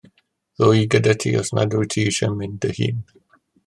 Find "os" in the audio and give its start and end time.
1.43-1.49